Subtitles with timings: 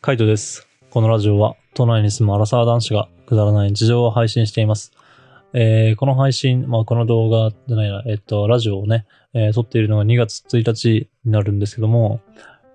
[0.00, 0.68] カイトです。
[0.90, 4.92] このラジオは都内に住むアラサー男子がくだらない日常を配信しています。
[5.52, 12.20] えーこの配信、まあ、この動画じゃないな、えっと、ラジオをね、えー撮っているのが2月1日になるんですけども、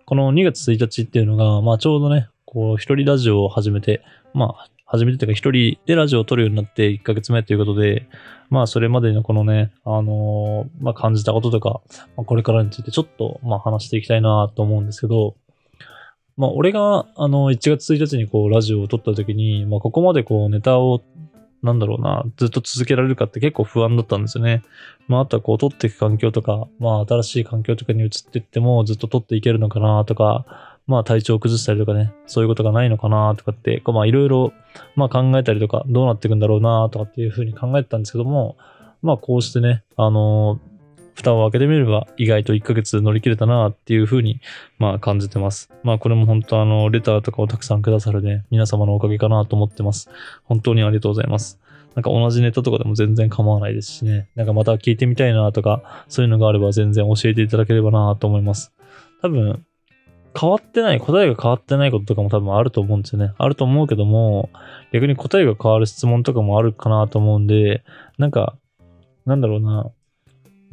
[0.05, 4.03] この2月1日っていうのが、まあ、ちょうどね、こう、一人ラジオを始めて、
[4.33, 8.05] まあ、始めてというか、一人でラジオを撮るようになって1ヶ月目ということで、
[8.49, 11.81] まあ、それまでのこのね、あのーまあ、感じたこととか、
[12.17, 15.37] まあ、これからについてちょっと、まあ、話していきたいなと思うんですけど、
[16.37, 21.03] まあ、俺が、あの、1月1日にこう、ラジオを撮った時に、まあ、ここまでこう、ネタを、
[21.61, 24.63] なんだろうな、ずっと続けられるかって結構不安だったんですよね。
[25.07, 34.53] まあ、あとはこう、撮っていく環境とか、まあ、新しい環境とかに移っていっても、ずっと撮っていけるのかなとか、まあ、体調を崩したりとかね、そういうことがないのかなとかって、こうまあ、いろいろ、
[34.95, 38.57] まあ、考えたりとか、どうなっていくんだろうなとかっていうふうに考えてたんですけども、
[39.01, 40.59] まあ、こうしてね、あの
[41.13, 44.41] 蓋を開けてみれば意外と1ヶ月乗り切れたなっていうふうに、
[44.79, 45.69] まあ感じてます。
[45.83, 50.09] まあこれも本当あの、レターとかをたくさんくださるね、皆様のおかげかなと思ってます。
[50.43, 51.59] 本当にありがとうございます。
[51.95, 54.27] なんか同じネタとかでも全然構わないですしね。
[54.35, 58.73] なんかまた聞いてみたいなとか、そういうのがあれば全然教えていただければなと思います。
[59.21, 59.65] 多分、
[60.39, 63.33] 変わってない、答えが変わってないこととかも多分あると思うんですよね。
[63.37, 64.49] あると思うけども、
[64.91, 67.83] 逆に答えが変わる質問とかもあるかなと思うんで、
[68.17, 68.57] なんか、
[69.25, 69.91] なんだろうな。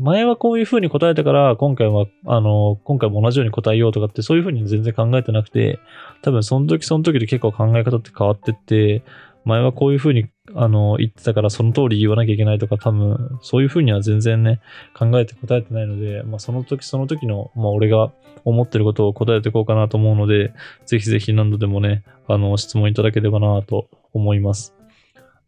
[0.01, 5.79] 前はこういう風に答えたから、今回は、あの、今回も同じように答えようとかって、そういう風に全然考えてなくて、
[6.23, 9.03] 多分その時その時で結構考え方って変わってって、
[9.45, 14.61] 前はこういう風に、あの、言ってたからその通り言わなきゃいけないとか、多分、そういう風には全然ね、
[14.97, 18.11] 考えて答えてないので、まあその時その時の、まあ俺が
[18.47, 20.55] 思ってることを答えていこうかなと思うので、
[20.87, 24.80] ぜひぜひ何度でもね、あの、質問いただければなと思います。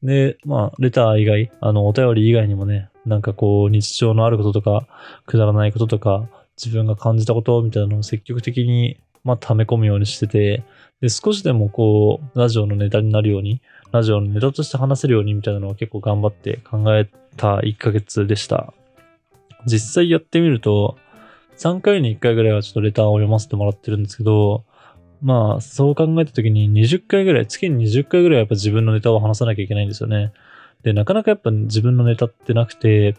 [0.03, 4.87] で、まあ、レター以外、あの、お便り以外にもね、なんかこう、日常のあることとか、
[5.27, 6.27] くだらないこととか、
[6.63, 10.65] 自分が感じたことみたいなのを積極的に、まあ、溜め込むようにしてて、
[11.01, 13.61] で、少しでもこう、ラジオのネタになるように、
[13.93, 18.73] ラジオのネタとして話せるようにみたいなのを結構頑張って考えた1ヶ月でした。
[19.67, 20.97] 実際やってみると、
[21.57, 24.65] 3回に1回ぐらいはちょっとレターを読ませてもらってるんですけど、
[25.23, 30.33] まあ、そう考えたときに20回ぐらい、月に20回ぐらいやっぱ自分のネタを話さなきゃいけないんですよね。
[30.83, 33.17] で、なかなかやっぱ自分のネタってなくて、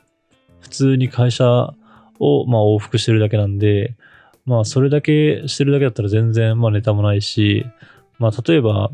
[0.59, 1.73] 普通に会社
[2.19, 3.95] をまあ往復してるだけなんで、
[4.45, 7.65] まあそれだけしてるだけだったら全然まあネタもないし、
[8.19, 8.91] まあ例えば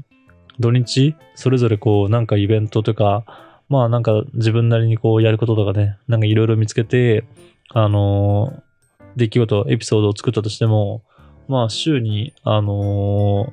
[0.59, 3.25] 土日それぞれこうなんかイベントとか、
[3.69, 7.23] まあなんか自分なりにこうやることとかね、なんかいろいろ見つけて、
[7.69, 8.69] あのー
[9.15, 11.03] 出来事、エピソードを作ったとしても、
[11.49, 13.51] まあ週に、あの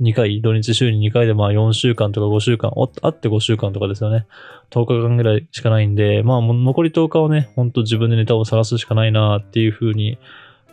[0.00, 2.72] ー、2回、土日週に2回でまあ4週間とか5週間、
[3.02, 4.26] あって5週間とかですよね。
[4.70, 10.16] 10日間ぐらいしかないんで、まあ残り10日はね、ほんと自分でネタを探すしかないなっていうふうに、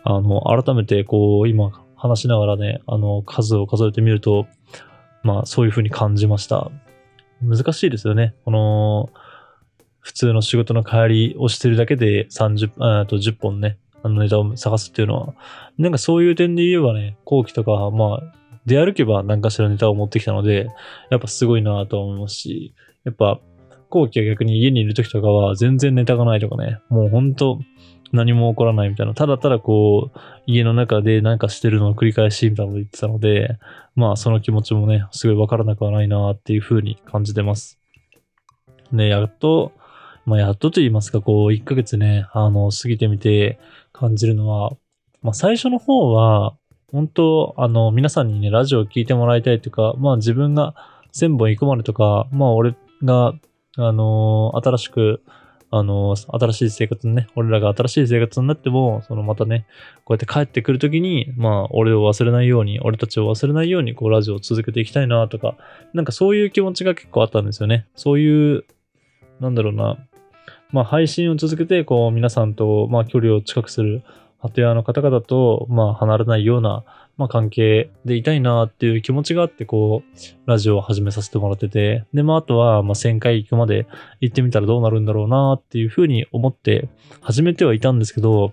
[0.04, 4.46] あの、改めてこう、今話しながらね、あの、数を数えてみると、
[5.24, 6.70] まあそういうふうに感じました。
[7.42, 8.36] 難しいですよね。
[8.44, 9.10] この、
[9.98, 15.34] 普通の仕事の帰りをしてるだけで30、あと10本ね、あのネタを探すっていうのは、
[15.78, 18.20] なんかそういう点で言えばね、後期とか、まあ、
[18.66, 20.68] 出歩けば何かしらネタを持ってきたので、
[21.10, 22.74] やっぱすごいなと思いますし、
[23.04, 23.40] やっぱ、
[23.88, 27.60] 後期は逆に家にいる時とかは全然ネタがないとかね、もうほんと
[28.12, 33.58] 何も起こらないみたいな、ただただこう、家の中で何かしてるのを繰り返しみたいなこと言ってたので、
[33.94, 37.78] まあその気持ちもね、すごいわからなくはないなっていう風に感じてます。
[38.92, 39.72] で、やっと、
[40.24, 43.58] まあやっとと言いますか、こう、1ヶ月ね、あの、過ぎてみて
[43.92, 44.70] 感じるのは、
[45.22, 46.56] まあ最初の方は、
[46.92, 50.74] 本当あの、皆さんにね、ラジオを聞いてもらいたいとか、まあ自分が
[51.12, 53.34] 1000本行くまでとか、まあ俺が、
[53.78, 55.22] あの新しく、
[55.74, 59.66] あの新しい生活にね、俺らが新しい生活になっても、そのまたね、
[60.04, 65.56] こうやって帰ってくるときに、まあ俺を忘れないように、俺たちを忘れないように、こうラジオを続けていきたいなとか、
[65.94, 67.86] なんかそういう気持ちが結構あったんですよね。
[67.94, 68.64] そういう、
[69.40, 69.96] なんだろうな、
[70.72, 74.02] まあ配信を続けて、こう皆さんと、まあ距離を近くする、
[74.42, 76.84] 鳩屋の方々と、まあ、離れないような、
[77.16, 83.86] まあ、関係でいたいなっていう気持ちがあって、こう、ラジオを始めさせてもらってて、で、まあ、あとは、まあ、1000回行くまで
[84.20, 86.88] 行ってみたらどうなるんだろうなっていうふうに思って
[87.20, 88.52] 始めてはいたんですけど、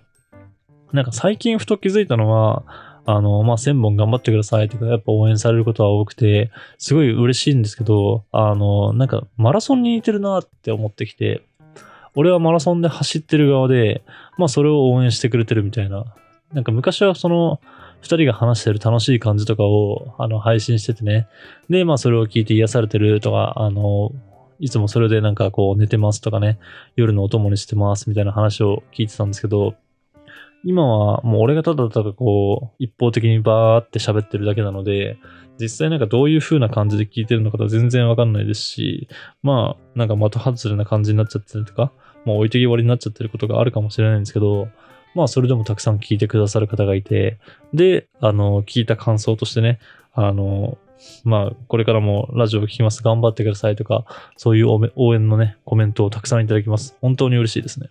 [0.92, 2.64] なんか最近ふと気づいたのは、
[3.06, 11.42] あの、まあ、1000本頑張ってくださいとか、やっぱ応援されることは多くて、すごい嬉しいんですけど、あの、なんかマラソンに似てるなって思ってきて、
[12.16, 14.04] 俺はマラソンで走ってる側で、
[14.38, 16.06] まあそれを応援してくれてるみたいな。
[16.54, 17.62] なんか昔はその
[18.02, 21.28] 二人が話してる楽しい感じとかをあの配信しててね。
[21.70, 24.12] で、まあそれを聞いて癒されてるとか、あの、
[24.60, 26.60] いつもそれでなんかこう寝てますとかね、
[26.96, 29.76] 夜のお供にしてますみたいな話を聞いてたんですけど、
[30.64, 35.18] 今はもう俺がただただこう、一方的にバーって喋ってるだけなので、
[35.60, 39.10] 実際なんかどういう風な感じで聞いてるのかと全然わかんないですし、
[39.44, 41.92] まあ、なんか的外れな感じになっちゃってるとか、
[42.26, 44.68] まあ置いてきぼりになっちゃってることがあるかもしれないんですけど、
[45.16, 47.40] まあそれでもたくさん聞いてくださる方がいて、
[47.74, 49.80] で、あの、聞いた感想としてね、
[50.14, 50.78] あの、
[51.24, 53.02] まあ、これからもラジオを聞きます。
[53.04, 56.98] 頑張ってくださいとか、そういう応援のね、コメントをたくさんいただきます。
[57.02, 57.88] 本当に嬉しいですね。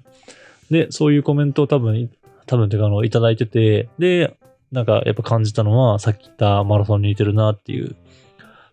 [0.70, 2.10] で、そういうコメントを多分、
[2.48, 4.36] 多分てか、あの、いただいてて、で、
[4.72, 7.94] なんかやっぱ感じたのは、さっき言ったマラソンに似てるなっていう、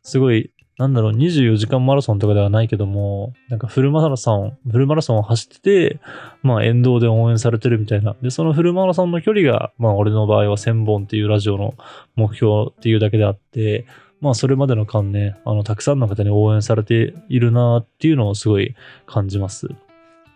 [0.01, 5.99] すごい、なんだろう、24時間マラソンとかではないけども、なんかフルマラソン、フルマラソンを走ってて、
[6.41, 8.15] まあ沿道で応援されてるみたいな。
[8.21, 11.75] で、そのフルマラソンの距離が、まあ俺の場合は1000本っていうラジオの
[12.15, 13.85] 目標っていうだけであって、
[14.19, 18.75] まあそれまでの間ね、あの、たくさんの方に応援されているなっていうのをすごい
[19.05, 19.69] 感じます。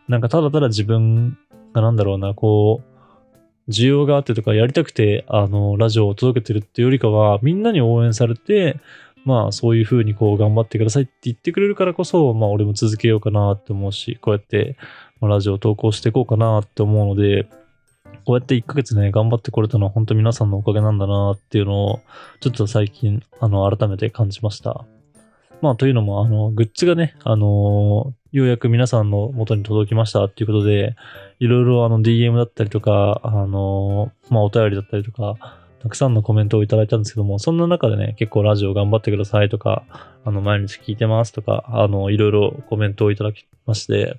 [0.07, 1.37] なんかただただ自分
[1.73, 2.98] がなんだろうな、こう、
[3.69, 8.79] 需要があってとかやりたくて、あの、ラジオを届けてるっていうよりかは、みんなに応援されて、
[9.25, 14.77] まあそういう風にこう頑張ってくださいって言ってくれるからこそ、まあ俺も続けようかなって思うし、こうやって
[15.19, 17.47] まラジオを投稿していこうかなって思うので、
[18.25, 22.01] こうやって1ヶ月ね、頑張ってこれたのは本当皆さんのおかげなんだなっていうのを、
[22.39, 24.85] ちょっと最近、あの、改めて感じました。
[25.61, 30.95] まあ、というのも、あの、グッズがね、あのようやく皆さんの元に届きましたっていうことで、
[31.39, 35.35] いろいろあの DM だったりとか、あのまあ、お便りだったりとか、
[35.81, 39.83] たくさんのコメントをいただいたんですけども、そんな中でね、結構ラジオ頑張ってくださいとか、
[40.25, 44.17] あの、毎日聞いてますとか、あの、いろいろコメントをいただきまして、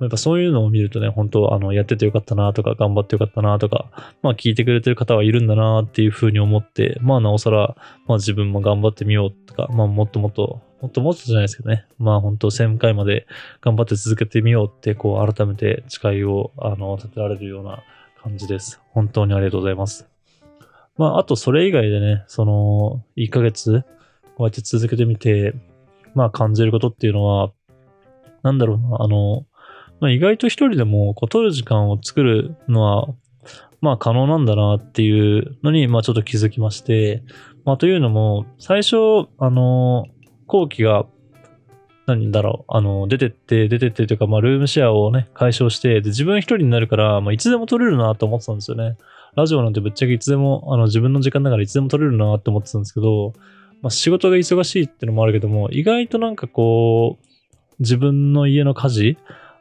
[0.00, 3.90] やっぱそういうのを見るとね、本当あの、やっててよかったなとか、頑張ってよかったなとか、
[4.22, 13.26] まあ聞いてくれてる方はいるんだなっていうふうに思って、まあなおさら、まあ自分も頑張ってみようとか、まあもっともっと、もっともっとじゃないですけどね、まあ本当1000回まで
[13.60, 17.82] 頑張って続けてみようって、こう改めて誓いを、あの、立てられるような
[18.22, 18.80] 感じです。
[18.90, 20.08] 本当にありがとうございます。
[20.96, 23.84] まああとそれ以外でね、その、1ヶ月、
[24.36, 25.54] こうやって続けてみて、
[26.14, 27.50] まあ感じることっていうのは、
[28.44, 29.44] なんだろうな、あの、
[30.00, 33.08] まあ、意外と一人でもこう取る時間を作るのは、
[33.80, 37.22] まあ可能なんだなっていうのに、まあちょっと気づきまして、
[37.64, 38.96] まあというのも、最初、
[39.38, 40.06] あの、
[40.46, 41.06] 後期が、
[42.06, 48.96] 何だろう、あの、出てって、出てってというか、まあルームシェアをね、解消して、で、自分一人になるから、まあいつでも取れるなと思ってたんですよね。
[49.36, 53.34] ラジオなんてぶっちゃけいつでも、あの、自分の時間だからいつでも取れるなって思ってたんですけど、
[53.82, 57.26] まあ仕事が忙しいってのもあるけども、意外となんかこう、
[57.78, 59.18] 自分の家の家事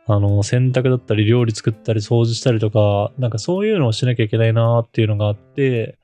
[0.08, 5.98] あの、洗濯だったり、料理作ったり、掃除したりとか、なんかそういうのをしなきゃいけないなっていうのがあって、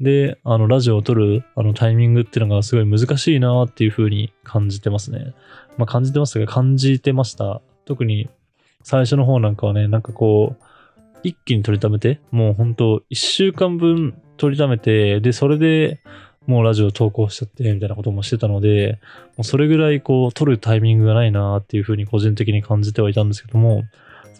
[0.00, 5.34] で、あの、ラジオを撮る、あの、タイミングっていうのがすごい難しいなっていう風に感じてますね。
[5.76, 7.60] まあ、感じてますが、感じてました。
[7.84, 8.30] 特に、
[8.82, 10.64] 最初の方なんかはね、なんかこう、
[11.22, 16.00] 一気に撮りためて、もう本当一週間分撮りためて、で、それで、
[16.46, 18.98] もうラジオ投稿しちゃって、みたいなこともしてたので、
[19.36, 23.84] もうそれぐらいこう、撮るタイミングがないなっていうふうに個人的に感じてはいたんですけども、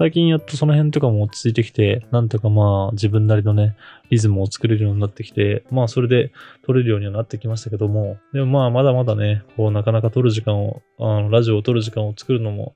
[0.01, 3.77] 最近やっとその辺とかも落ち着いてきて、なんとかまあ自分なりのね、
[4.09, 6.33] リズムを作れるようになってきて、まあそれで
[6.65, 12.75] 撮れるようにはなってきましたけども、でもまあまだまだね、こうなかなか撮る時間を、あのラジオを撮る時間を作るのも、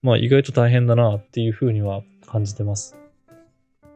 [0.00, 2.96] まあ意外と大変だなっていうふうには感じてます。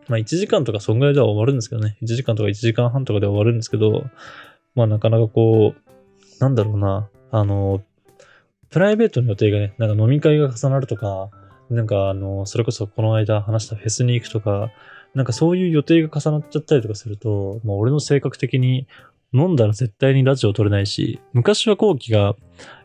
[0.09, 4.05] まあ1時間とかそんぐらいでは終わるんですけどね、1時間とか1時間半とかで終わるんですけど、
[4.77, 7.83] まあなかなかこう、なんだろうな、あの、
[8.71, 11.31] プライベートの予定がね、なんか飲み会が重なるとか、
[11.71, 14.71] なんかあの、それこそこの間話したフェスに行くとか、
[15.15, 18.87] なんかそういう予定が重なっちゃったりとかすると、まあ俺の性格的に
[19.33, 22.37] 飲んだら絶対にラジオ撮れないし、昔は後期が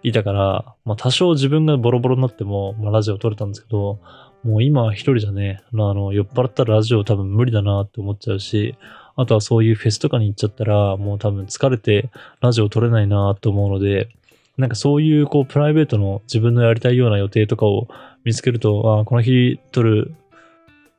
[0.01, 4.00] いたから、まあ多少自分がボロボロになっても、まあラジオ撮れたんですけど、
[4.43, 8.75] もう今一人じゃね、まああの、酔っ払ったらラジオ多分無理だなって思っちゃうし、
[9.21, 12.09] あとはそういうフェスとかに行っちゃったら、もう多分疲れて
[12.41, 14.09] ラジオ撮れないなと思うので、
[14.57, 17.87] なんかそういうこうプライベートの自分のやりたいような予定とかを
[18.23, 20.13] 見つけると、あこの日撮る、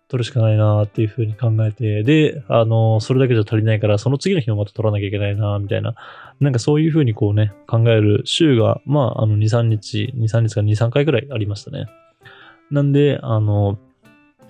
[0.08, 5.94] 撮るしかないなっていうふうに考えて、で、あの、それだけじゃ足りないから、その次の日もまた撮らなきゃいけないなみたいな、
[6.40, 11.86] なんかそういうふうにこうね、考える週が、まあ、あの、2、3日、2、3日か2、3回くらいありましたね。
[12.70, 13.78] なんで、あの、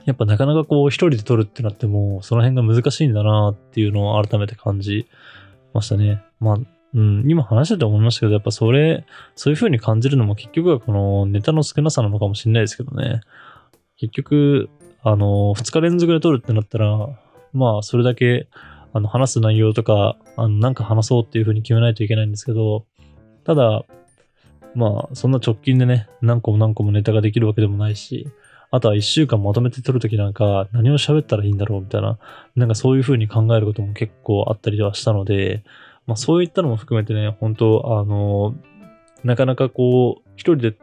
[0.05, 5.07] やっぱなかなかこう一人で撮るってなっても、その辺が難しいんだなっていうのを改めて感じ
[5.73, 6.23] ましたね。
[6.41, 6.57] まあ、
[6.95, 9.07] うん、今話してて思いましたけど、やっぱそれ、
[9.37, 13.21] そういう風に感じるのも結局はこのネタの少なさなのかもしれないですけどね。
[13.97, 14.69] 結局、
[15.03, 17.09] あの、2日連続で撮るってなったら、
[17.53, 18.49] まあ、それだけ、
[18.93, 22.85] あの、話す内容とか、あの、なんか話そうっていう風に決めないといけないんですけど、
[23.45, 23.85] ただ、
[24.75, 28.29] まあ、そんな直近でね、何個も何個もネタができるわけでもないし、
[28.73, 32.19] あとは一週間まとめて撮るときなんか何を喋ったらいいんだろうみたいな、
[32.57, 35.63] なんかそういう風に考えることも結構あったりはしたので、
[36.07, 38.55] まあそういったのも含めてね、本当あの、
[39.25, 40.77] なかなかこう、一人で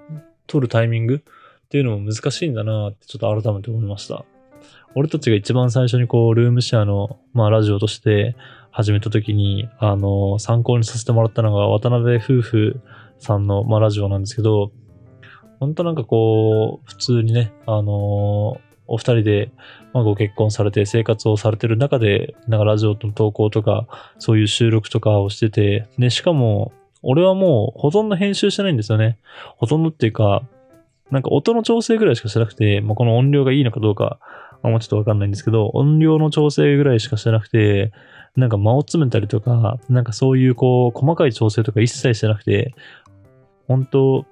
[0.46, 4.24] 撮るタイミングっていうのも難しいんだなってちょっと改めて思いました。
[4.94, 8.36] 俺たちが一番最初にこう、ルームシェアの、まあラジオとして
[8.70, 12.82] 始めた時に、あの、参考にさせてもらったのが渡辺夫婦
[13.18, 14.72] さんの、まあ、ラジオなんですけど、
[15.60, 19.52] 本当なんかこう、普通にね、あのー、お二人で、
[19.94, 23.88] まあ、ご結婚されて生活をされてる中で、なんかラジオの投稿とか、
[24.18, 29.20] そういう収録とかをしてて、で、しかも、俺はもうほとんど編集してないんですよね。
[29.58, 30.44] ほとんどっていうか、
[31.12, 34.20] なんか音の調整ぐらいしかしてなくて、まあ、この音量がいいのかどうか、
[34.62, 37.92] あんまちょっとわかんないんですけど、音量の調整ぐらいしかしてなくて、
[38.36, 42.74] なんか間を詰めたりとか、なんかそういうこう、細かい調整とか一切してなくて、
[43.68, 44.26] 本当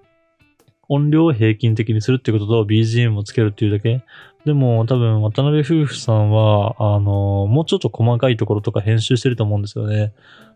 [0.89, 4.03] 音量を平均的にするってことと BGM をつけるっていうだけ。
[4.45, 10.13] でも多分渡辺夫婦さんは、あの、もうちょっと細かいところとか編集してると思うんですよね。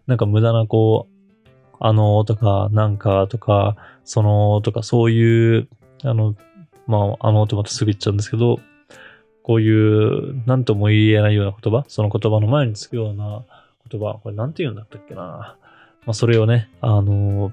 [0.08, 1.48] なんか無駄なこう、
[1.80, 5.68] あのとか、なんかとか、そのとか、そういう、
[6.04, 6.36] あの、
[6.88, 8.60] まあ、あのってまたすぐ言っちゃうんですけど、
[9.44, 13.44] こういう、なんとも言えないような言葉、その言葉の前につくような
[13.90, 15.58] 言葉、これなんて言うんだったっけな。
[16.06, 17.52] まあ、それをね、あの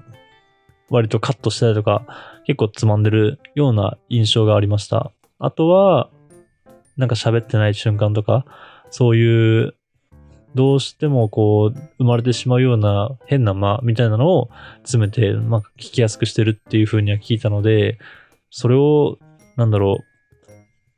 [0.89, 2.05] 割とカットしたりとか、
[2.45, 5.11] 結構つまんでるような印象がありました。
[5.39, 6.09] あとは、
[6.97, 8.45] なんか喋ってない瞬間とか、
[8.89, 9.75] そういう、
[10.55, 17.99] どうしてもこう、生まれてしまうような変な間みたいなのを詰めて、まあ、聞きやすくしてるっていう風には聞いたので、
[18.49, 19.17] それを、
[19.55, 20.09] なんだろう、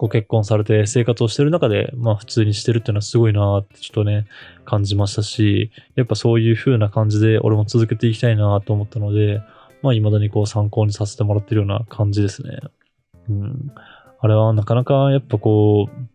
[0.01, 4.25] ご結婚されて生活をしてる中で、まあ普通にしてるっていうのはすごいなってちょっとね、
[4.65, 9.41] 感じましたし、やっぱそういう風な感じで俺も続けていきたいなと思ったので、
[9.81, 12.59] まあ、未だにこう参考にさせてもらってるような感じですね。
[13.29, 13.71] うん。
[14.19, 16.11] あれはなかなかやっぱこう、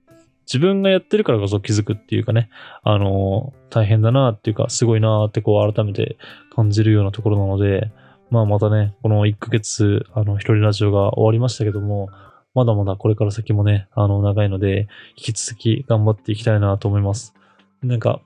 [0.47, 2.49] 自分がやってるからこそ気づくっていうかね、
[2.85, 6.17] あの、大変だなっていうか、すごいなってこう改めて
[6.55, 7.91] 感じるようなところなので、
[8.31, 12.09] まあまたね、この1ヶ月、あの、一人ラジオが終わりましたけども、
[12.55, 17.35] まだまだこれから先もね、あの、長いので、引き続き頑張っていきたいなと思います。
[17.83, 18.21] なんか、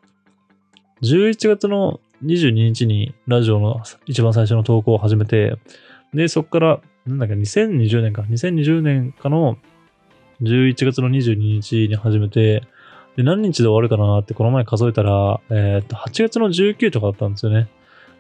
[1.03, 5.57] 11月の22日にラジオの一番最初の投稿を始めて、
[6.15, 9.57] で、そこから、なんだっけ、2020年か、2020年かの
[10.43, 12.63] 11月の22日に始めて、
[13.17, 17.69] で、何日で終わるかなってこの前数えたら、えー、っと、8月の19とかだったんですよね。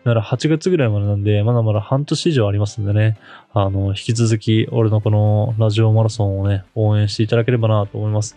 [0.04, 3.18] だから8月ぐらいまでなんで、まだまだ半年以上ありますんでね、
[3.52, 8.36] あの、引き続き俺のこのラジオマラソンをね、応援していただければなと思います。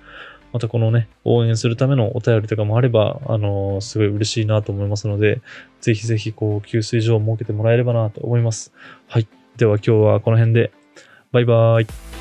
[0.54, 5.42] またこのね、応援するためのお便りとかもあれば、あのー、すごい嬉しいなと思いますので、
[5.82, 8.72] ぜひぜひ、こう、給水所を設けてもらえればなと思います。
[9.08, 9.28] はい。
[9.58, 10.72] では今日はこの辺で、
[11.32, 12.13] バイバーイ。